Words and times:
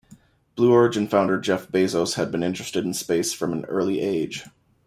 Blue 0.55 0.73
Origin 0.73 1.07
founder 1.07 1.39
Jeff 1.39 1.67
Bezos 1.67 2.15
had 2.15 2.31
been 2.31 2.41
interested 2.41 2.83
in 2.83 2.95
space 2.95 3.33
from 3.33 3.53
an 3.53 3.65
early 3.65 3.99
age. 4.01 4.43